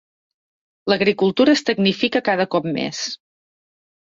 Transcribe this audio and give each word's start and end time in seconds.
L'agricultura 0.91 1.53
es 1.57 1.61
tecnifica 1.67 2.23
cada 2.31 2.49
cop 2.57 2.67
més. 2.79 3.05